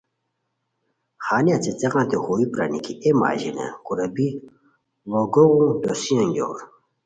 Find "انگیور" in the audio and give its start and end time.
6.21-6.57